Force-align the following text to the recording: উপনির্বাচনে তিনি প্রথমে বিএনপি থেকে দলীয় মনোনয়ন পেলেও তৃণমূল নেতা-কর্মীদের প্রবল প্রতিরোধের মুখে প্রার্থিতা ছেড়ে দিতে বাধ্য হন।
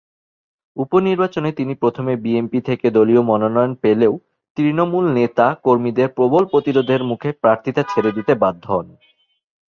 উপনির্বাচনে 0.77 1.49
তিনি 1.51 1.73
প্রথমে 1.75 2.13
বিএনপি 2.15 2.59
থেকে 2.61 2.87
দলীয় 2.91 3.21
মনোনয়ন 3.21 3.71
পেলেও 3.75 4.13
তৃণমূল 4.57 5.05
নেতা-কর্মীদের 5.11 6.09
প্রবল 6.09 6.43
প্রতিরোধের 6.45 7.01
মুখে 7.03 7.29
প্রার্থিতা 7.33 7.81
ছেড়ে 7.83 8.11
দিতে 8.11 8.33
বাধ্য 8.35 8.63
হন। 8.71 8.87